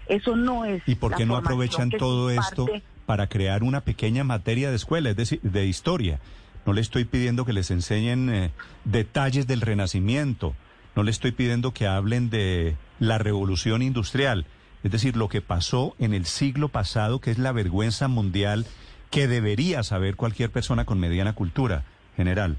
Eso 0.09 0.37
no 0.37 0.65
es. 0.65 0.83
¿Y 0.87 0.95
por 0.95 1.15
qué 1.15 1.27
no 1.27 1.37
aprovechan 1.37 1.91
que 1.91 1.99
todo 1.99 2.31
esto 2.31 2.67
para 3.05 3.27
crear 3.27 3.63
una 3.63 3.83
pequeña 3.83 4.25
materia 4.25 4.71
de 4.71 4.77
escuela, 4.77 5.11
es 5.11 5.17
decir, 5.17 5.41
de 5.43 5.67
historia? 5.67 6.21
No 6.65 6.73
le 6.73 6.81
estoy 6.81 7.05
pidiendo 7.05 7.45
que 7.45 7.53
les 7.53 7.71
enseñen 7.71 8.31
eh, 8.31 8.51
detalles 8.85 9.47
del 9.47 9.61
Renacimiento, 9.61 10.55
no 10.97 11.03
le 11.03 11.11
estoy 11.11 11.33
pidiendo 11.33 11.73
que 11.73 11.87
hablen 11.87 12.31
de 12.31 12.77
la 12.99 13.19
revolución 13.19 13.83
industrial, 13.83 14.47
es 14.83 14.91
decir, 14.91 15.17
lo 15.17 15.29
que 15.29 15.41
pasó 15.43 15.95
en 15.99 16.15
el 16.15 16.25
siglo 16.25 16.69
pasado, 16.69 17.21
que 17.21 17.31
es 17.31 17.39
la 17.39 17.53
vergüenza 17.53 18.09
mundial 18.09 18.67
que 19.11 19.27
debería 19.27 19.83
saber 19.83 20.17
cualquier 20.17 20.51
persona 20.51 20.85
con 20.85 21.01
mediana 21.01 21.35
cultura, 21.35 21.85
general. 22.17 22.57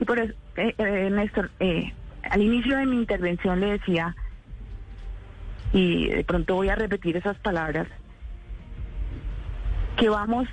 Y 0.00 0.04
por 0.04 0.18
eso, 0.18 0.32
eh, 0.56 0.74
eh, 0.78 1.30
eh, 1.60 1.92
al 2.22 2.42
inicio 2.42 2.76
de 2.76 2.86
mi 2.86 2.96
intervención 2.96 3.60
le 3.60 3.72
decía, 3.72 4.16
y 5.72 6.08
de 6.08 6.24
pronto 6.24 6.54
voy 6.54 6.68
a 6.68 6.76
repetir 6.76 7.16
esas 7.16 7.36
palabras, 7.38 7.88
que 9.96 10.08
vamos 10.08 10.48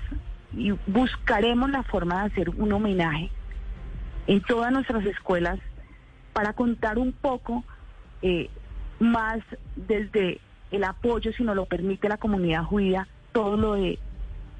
y 0.55 0.71
buscaremos 0.87 1.69
la 1.69 1.83
forma 1.83 2.21
de 2.21 2.31
hacer 2.31 2.49
un 2.49 2.71
homenaje 2.73 3.29
en 4.27 4.41
todas 4.41 4.71
nuestras 4.71 5.05
escuelas 5.05 5.59
para 6.33 6.53
contar 6.53 6.97
un 6.97 7.13
poco 7.13 7.63
eh, 8.21 8.49
más 8.99 9.39
desde 9.75 10.39
el 10.71 10.83
apoyo, 10.83 11.31
si 11.33 11.43
nos 11.43 11.55
lo 11.55 11.65
permite 11.65 12.07
la 12.07 12.17
comunidad 12.17 12.63
judía, 12.63 13.07
todo 13.31 13.57
lo 13.57 13.73
de 13.73 13.99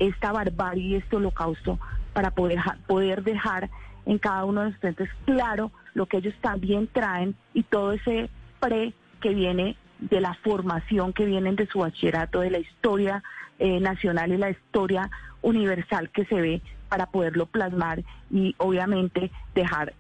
esta 0.02 0.32
barbarie 0.32 0.84
y 0.84 0.96
este 0.96 1.16
holocausto 1.16 1.80
para 2.14 2.32
poder, 2.32 2.60
poder 2.88 3.24
dejar 3.24 3.70
en 4.06 4.18
cada 4.18 4.46
uno 4.46 4.62
de 4.62 4.68
los 4.68 4.76
estudiantes 4.76 5.10
claro 5.26 5.72
lo 5.94 6.08
que 6.08 6.18
ellos 6.18 6.34
también 6.42 6.88
traen 6.88 7.36
y 7.54 7.64
todo 7.64 7.92
ese 7.94 8.30
pre 8.60 8.94
que 9.22 9.34
viene 9.34 9.78
de 10.00 10.20
la 10.20 10.34
formación 10.44 11.14
que 11.14 11.26
vienen 11.26 11.56
de 11.56 11.68
su 11.68 11.80
bachillerato, 11.80 12.40
de 12.40 12.50
la 12.50 12.58
historia 12.58 13.24
eh, 13.60 13.80
nacional 13.80 14.32
y 14.32 14.38
la 14.38 14.50
historia 14.50 15.10
universal 15.44 16.10
que 16.10 16.26
se 16.26 16.42
ve 16.42 16.62
para 16.90 17.06
poderlo 17.06 17.46
plasmar 17.46 18.04
y 18.32 18.56
obviamente 18.58 19.32
dejar 19.54 19.94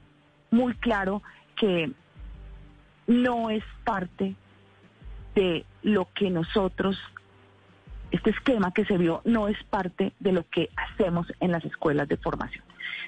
muy 0.50 0.74
claro 0.74 1.22
que 1.56 1.92
no 3.06 3.52
es 3.52 3.64
parte 3.84 4.36
de 5.36 5.64
lo 5.84 6.08
que 6.14 6.32
nosotros 6.32 6.98
este 8.12 8.30
esquema 8.30 8.74
que 8.74 8.86
se 8.86 8.98
vio 8.98 9.22
no 9.26 9.48
es 9.48 9.62
parte 9.66 10.14
de 10.20 10.32
lo 10.32 10.48
que 10.50 10.70
hacemos 10.76 11.32
en 11.40 11.52
las 11.52 11.64
escuelas 11.66 12.08
de 12.08 12.18
formación. 12.18 12.64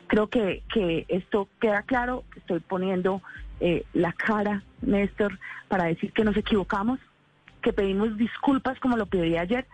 Creo 0.08 0.28
que, 0.28 0.64
que 0.74 1.06
esto 1.08 1.50
queda 1.60 1.84
claro, 1.84 2.24
estoy 2.36 2.60
poniendo 2.60 3.22
eh, 3.60 3.86
la 3.94 4.14
cara, 4.14 4.64
Néstor, 4.82 5.40
para 5.68 5.86
decir 5.86 6.12
que 6.14 6.24
nos 6.24 6.36
equivocamos, 6.38 7.00
que 7.62 7.74
pedimos 7.74 8.18
disculpas 8.18 8.80
como 8.80 8.98
lo 8.98 9.06
pedí 9.06 9.38
ayer, 9.38 9.66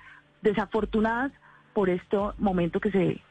desafortunadas 0.42 1.32
por 1.74 1.90
este 1.90 2.18
momento 2.38 2.80
que 2.80 2.92
se 2.92 3.22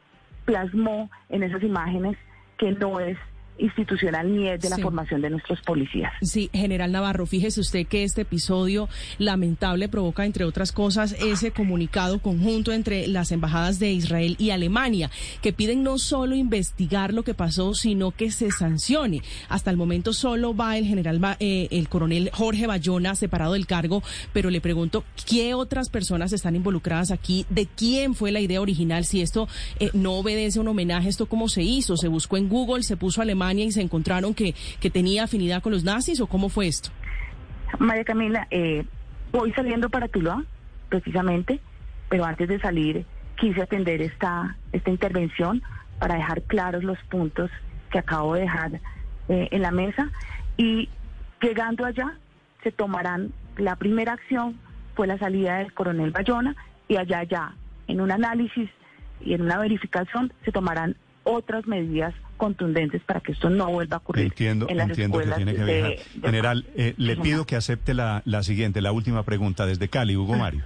plasmó 0.45 1.11
en 1.29 1.43
esas 1.43 1.63
imágenes, 1.63 2.17
que 2.57 2.73
no 2.73 3.01
es 3.01 3.19
institucional 3.59 4.35
ni 4.35 4.49
es 4.49 4.61
de 4.61 4.71
la 4.71 4.79
formación 4.79 5.21
de 5.21 5.31
nuestros 5.31 5.61
policías. 5.63 6.13
Sí, 6.23 6.51
general 6.53 6.93
Navarro, 6.93 7.27
fíjese 7.27 7.61
usted 7.61 7.87
que 7.87 8.05
este 8.05 8.23
episodio 8.23 8.89
lamentable 9.19 9.89
provoca, 9.89 10.25
entre 10.25 10.45
otras 10.45 10.73
cosas, 10.73 11.17
ese 11.21 11.51
comunicado 11.51 12.21
conjunto 12.21 12.73
entre 12.73 13.07
las 13.07 13.33
embajadas 13.33 13.79
de 13.79 13.93
Israel 13.93 14.37
y 14.39 14.51
Alemania, 14.51 15.11
que 15.43 15.53
piden 15.53 15.83
no 15.83 15.99
solo 15.99 16.35
investigar 16.35 17.13
lo 17.13 17.23
que 17.23 17.35
pasó, 17.35 17.75
sino 17.75 18.11
que 18.11 18.31
se 18.31 18.51
sancione. 18.51 19.23
Hasta 19.49 19.71
el 19.71 19.77
momento 19.77 20.13
solo 20.13 20.55
va 20.55 20.79
el 20.79 20.85
general, 20.85 21.21
eh, 21.41 21.69
el 21.71 21.89
coronel 21.89 22.31
Jorge 22.33 22.67
Bayona 22.67 23.15
separado 23.15 23.55
del 23.55 23.67
cargo, 23.67 24.03
pero 24.33 24.51
le 24.51 24.61
pregunto, 24.61 25.05
¿qué 25.27 25.55
otras 25.55 25.89
personas 25.89 26.33
están 26.33 26.57
involucradas 26.57 27.11
aquí? 27.11 27.47
¿De 27.49 27.67
quién 27.67 28.15
fue 28.15 28.33
la 28.33 28.41
idea 28.41 28.61
original? 28.61 29.05
Si 29.05 29.21
esto 29.21 29.49
eh, 29.79 29.91
no 29.93 30.15
obedece 30.15 30.59
a 30.59 30.63
un 30.63 30.69
homenaje, 30.69 31.09
¿esto 31.09 31.27
cómo 31.27 31.49
se 31.49 31.63
hizo? 31.63 31.97
¿Se 31.97 32.09
buscó 32.09 32.37
en 32.37 32.49
Google, 32.49 32.83
se 32.83 32.97
puso 32.97 33.23
Alemania 33.49 33.65
y 33.65 33.73
se 33.73 33.83
encontraron 33.83 34.35
que, 34.35 34.55
que 34.81 34.91
tenía 34.91 35.25
afinidad 35.25 35.63
con 35.63 35.73
los 35.73 35.85
nazis 35.85 36.21
o 36.21 36.27
cómo 36.27 36.49
fue 36.49 36.67
esto? 36.67 36.91
María 37.79 38.05
Camila, 38.05 38.47
eh, 38.51 38.85
voy 39.33 39.53
saliendo 39.53 39.89
para 39.89 40.09
Tuluá, 40.09 40.45
precisamente, 40.89 41.61
pero 42.09 42.25
antes 42.25 42.49
de 42.49 42.61
salir 42.61 43.05
quise 43.37 43.63
atender 43.63 44.03
esta, 44.03 44.57
esta 44.73 44.91
intervención 44.91 45.63
para 45.99 46.17
dejar 46.17 46.43
claros 46.43 46.83
los 46.83 46.99
puntos 47.11 47.51
que 47.91 47.99
acabo 47.99 48.35
de 48.35 48.43
dejar 48.43 48.81
eh, 49.29 49.49
en 49.51 49.63
la 49.63 49.71
mesa 49.71 50.11
y 50.57 50.89
llegando 51.41 51.85
allá 51.85 52.19
se 52.63 52.73
tomarán, 52.73 53.33
la 53.57 53.77
primera 53.77 54.15
acción 54.15 54.59
fue 54.95 55.07
la 55.07 55.19
salida 55.19 55.59
del 55.59 55.73
coronel 55.73 56.11
Bayona 56.11 56.57
y 56.89 56.97
allá 56.97 57.23
ya 57.23 57.55
en 57.87 58.01
un 58.01 58.11
análisis 58.11 58.69
y 59.21 59.35
en 59.35 59.43
una 59.43 59.59
verificación 59.59 60.33
se 60.45 60.51
tomarán 60.51 60.97
otras 61.23 61.67
medidas 61.67 62.15
contundentes 62.39 63.03
para 63.03 63.21
que 63.21 63.33
esto 63.33 63.51
no 63.51 63.67
vuelva 63.71 63.97
a 63.97 63.99
ocurrir. 63.99 64.25
Entiendo, 64.25 64.67
en 64.71 64.79
las 64.79 64.89
entiendo 64.89 65.19
que 65.19 65.25
escuelas 65.25 65.37
tiene 65.37 65.55
que 65.55 65.65
viajar. 65.65 65.91
de- 65.91 66.21
General, 66.23 66.67
eh, 66.77 66.95
le 66.97 67.17
pido 67.17 67.45
que 67.45 67.57
acepte 67.57 67.93
la, 67.93 68.23
la 68.25 68.43
siguiente, 68.43 68.81
la 68.81 68.93
última 68.93 69.23
pregunta 69.25 69.67
desde 69.67 69.89
Cali, 69.89 70.17
Hugo 70.17 70.37
Mario. 70.37 70.65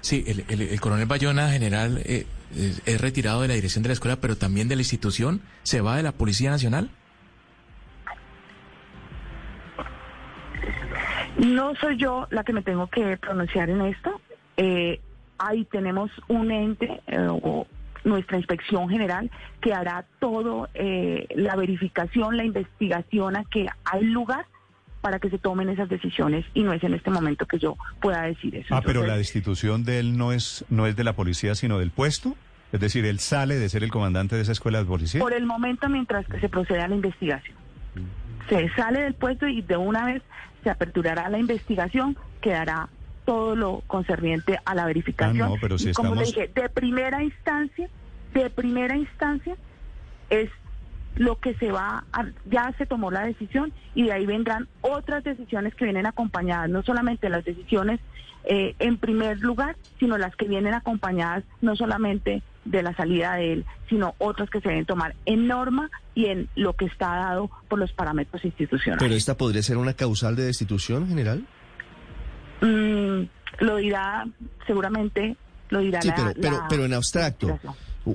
Sí, 0.00 0.24
el, 0.26 0.44
el- 0.48 0.62
el 0.62 0.80
coronel 0.80 1.04
Bayona, 1.06 1.50
general, 1.50 2.00
eh, 2.06 2.24
es, 2.56 2.80
es 2.86 3.00
retirado 3.00 3.42
de 3.42 3.48
la 3.48 3.54
dirección 3.54 3.82
de 3.82 3.88
la 3.90 3.92
escuela, 3.92 4.16
pero 4.16 4.36
también 4.36 4.68
de 4.68 4.76
la 4.76 4.82
institución. 4.82 5.42
¿Se 5.64 5.82
va 5.82 5.96
de 5.98 6.02
la 6.02 6.12
Policía 6.12 6.50
Nacional? 6.50 6.88
No 11.38 11.74
soy 11.76 11.96
yo 11.96 12.26
la 12.30 12.44
que 12.44 12.52
me 12.52 12.62
tengo 12.62 12.86
que 12.88 13.16
pronunciar 13.16 13.70
en 13.70 13.80
esto. 13.82 14.20
Eh, 14.56 15.00
ahí 15.38 15.64
tenemos 15.64 16.10
un 16.28 16.50
ente 16.50 17.00
eh, 17.06 17.18
o 17.30 17.66
nuestra 18.04 18.36
inspección 18.36 18.88
general 18.88 19.30
que 19.60 19.72
hará 19.72 20.04
todo 20.18 20.68
eh, 20.74 21.26
la 21.34 21.56
verificación, 21.56 22.36
la 22.36 22.44
investigación 22.44 23.36
a 23.36 23.44
que 23.44 23.66
hay 23.84 24.04
lugar 24.04 24.46
para 25.00 25.18
que 25.18 25.28
se 25.30 25.38
tomen 25.38 25.68
esas 25.68 25.88
decisiones 25.88 26.46
y 26.54 26.62
no 26.62 26.72
es 26.72 26.82
en 26.84 26.94
este 26.94 27.10
momento 27.10 27.44
que 27.46 27.58
yo 27.58 27.76
pueda 28.00 28.22
decir 28.22 28.54
eso. 28.54 28.74
Ah, 28.74 28.82
pero 28.84 29.04
la 29.04 29.16
destitución 29.16 29.84
de 29.84 29.98
él 29.98 30.16
no 30.16 30.32
es, 30.32 30.64
no 30.70 30.86
es 30.86 30.96
de 30.96 31.04
la 31.04 31.14
policía, 31.14 31.54
sino 31.54 31.78
del 31.78 31.90
puesto. 31.90 32.36
Es 32.72 32.80
decir, 32.80 33.04
él 33.04 33.18
sale 33.18 33.56
de 33.56 33.68
ser 33.68 33.82
el 33.82 33.90
comandante 33.90 34.36
de 34.36 34.42
esa 34.42 34.52
escuela 34.52 34.78
de 34.78 34.84
policía. 34.86 35.20
por 35.20 35.34
el 35.34 35.44
momento 35.44 35.88
mientras 35.88 36.26
que 36.26 36.40
se 36.40 36.48
procede 36.48 36.80
a 36.80 36.88
la 36.88 36.94
investigación. 36.94 37.56
Se 38.48 38.68
sale 38.70 39.02
del 39.02 39.14
puesto 39.14 39.46
y 39.46 39.60
de 39.60 39.76
una 39.76 40.06
vez 40.06 40.22
se 40.62 40.70
aperturará 40.70 41.28
la 41.28 41.38
investigación, 41.38 42.16
quedará 42.40 42.88
todo 43.24 43.56
lo 43.56 43.82
concerniente 43.86 44.58
a 44.64 44.74
la 44.74 44.86
verificación. 44.86 45.42
Ah, 45.42 45.48
no, 45.50 45.56
pero 45.60 45.78
si 45.78 45.90
y 45.90 45.92
como 45.92 46.14
le 46.14 46.24
dije, 46.24 46.50
de 46.54 46.68
primera 46.68 47.22
instancia, 47.22 47.88
de 48.34 48.50
primera 48.50 48.96
instancia 48.96 49.56
es 50.30 50.50
lo 51.16 51.38
que 51.38 51.54
se 51.54 51.70
va 51.70 52.04
a, 52.12 52.26
ya 52.50 52.72
se 52.78 52.86
tomó 52.86 53.10
la 53.10 53.26
decisión 53.26 53.72
y 53.94 54.04
de 54.04 54.12
ahí 54.12 54.26
vendrán 54.26 54.68
otras 54.80 55.22
decisiones 55.24 55.74
que 55.74 55.84
vienen 55.84 56.06
acompañadas, 56.06 56.70
no 56.70 56.82
solamente 56.82 57.28
las 57.28 57.44
decisiones 57.44 58.00
eh, 58.44 58.74
en 58.78 58.96
primer 58.96 59.40
lugar, 59.40 59.76
sino 60.00 60.18
las 60.18 60.34
que 60.34 60.46
vienen 60.46 60.74
acompañadas 60.74 61.44
no 61.60 61.76
solamente 61.76 62.42
de 62.64 62.82
la 62.82 62.94
salida 62.94 63.34
de 63.34 63.52
él, 63.52 63.64
sino 63.88 64.14
otras 64.18 64.48
que 64.50 64.60
se 64.60 64.68
deben 64.68 64.86
tomar 64.86 65.14
en 65.26 65.46
norma 65.46 65.90
y 66.14 66.26
en 66.26 66.48
lo 66.54 66.74
que 66.74 66.86
está 66.86 67.08
dado 67.16 67.50
por 67.68 67.78
los 67.78 67.92
parámetros 67.92 68.44
institucionales. 68.44 69.02
Pero 69.02 69.14
esta 69.14 69.36
podría 69.36 69.62
ser 69.62 69.76
una 69.76 69.94
causal 69.94 70.36
de 70.36 70.44
destitución, 70.44 71.08
general. 71.08 71.46
Mm, 72.62 73.22
lo 73.60 73.76
dirá, 73.76 74.24
seguramente 74.66 75.36
lo 75.68 75.80
dirá 75.80 76.00
Sí, 76.00 76.08
la- 76.08 76.14
pero, 76.14 76.32
pero, 76.40 76.56
la- 76.58 76.68
pero 76.68 76.84
en 76.84 76.94
abstracto. 76.94 77.58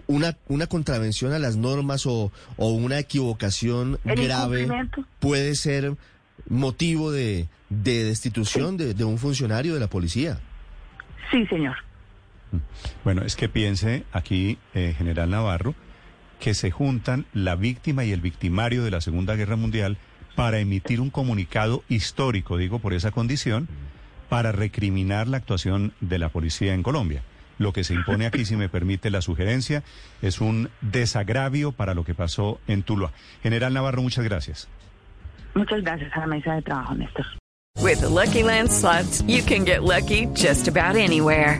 Una, 0.08 0.36
una 0.48 0.68
contravención 0.68 1.32
a 1.32 1.40
las 1.40 1.56
normas 1.56 2.06
o, 2.06 2.32
o 2.58 2.70
una 2.72 3.00
equivocación 3.00 4.00
El 4.04 4.22
grave 4.26 4.68
puede 5.20 5.56
ser 5.56 5.96
motivo 6.50 7.12
de, 7.12 7.48
de 7.70 8.04
destitución 8.04 8.76
de, 8.78 8.94
de 8.94 9.04
un 9.06 9.18
funcionario 9.18 9.74
de 9.74 9.80
la 9.80 9.88
policía. 9.88 10.40
Sí, 11.32 11.46
señor. 11.48 11.76
Bueno, 13.06 13.24
es 13.24 13.36
que 13.38 13.48
piense 13.50 14.04
aquí, 14.12 14.58
eh, 14.74 14.94
General 14.98 15.30
Navarro, 15.30 15.74
que 16.40 16.54
se 16.54 16.70
juntan 16.72 17.26
la 17.34 17.56
víctima 17.56 18.04
y 18.06 18.12
el 18.12 18.22
victimario 18.22 18.84
de 18.84 18.92
la 18.92 19.02
Segunda 19.02 19.36
Guerra 19.36 19.56
Mundial 19.56 19.98
para 20.36 20.60
emitir 20.60 21.00
un 21.02 21.10
comunicado 21.10 21.84
histórico, 21.90 22.58
digo 22.58 22.80
por 22.80 22.94
esa 22.94 23.12
condición, 23.12 23.68
para 24.30 24.52
recriminar 24.52 25.28
la 25.28 25.38
actuación 25.38 25.94
de 26.02 26.20
la 26.20 26.30
policía 26.30 26.74
en 26.74 26.84
Colombia. 26.84 27.24
Lo 27.58 27.74
que 27.74 27.84
se 27.84 27.94
impone 27.94 28.28
aquí, 28.28 28.46
si 28.46 28.56
me 28.56 28.70
permite 28.70 29.10
la 29.10 29.22
sugerencia, 29.22 29.84
es 30.22 30.42
un 30.42 30.70
desagravio 30.82 31.72
para 31.72 31.94
lo 31.94 32.04
que 32.04 32.14
pasó 32.14 32.60
en 32.68 32.84
Tuluá. 32.84 33.12
General 33.42 33.74
Navarro, 33.74 34.02
muchas 34.02 34.24
gracias. 34.24 34.68
Muchas 35.56 35.82
gracias 35.82 36.12
a 36.14 36.20
la 36.20 36.28
mesa 36.28 36.54
de 36.54 36.62
trabajo, 36.62 36.94
Néstor. 36.94 37.26
With 37.82 38.02
the 38.02 38.10
Lucky 38.10 38.44
Land 38.44 38.72
slots, 38.72 39.24
you 39.28 39.44
can 39.44 39.64
get 39.64 39.84
lucky 39.84 40.28
just 40.34 40.68
about 40.68 40.96
anywhere. 40.96 41.60